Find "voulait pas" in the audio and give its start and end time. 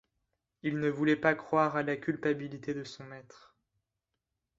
0.89-1.35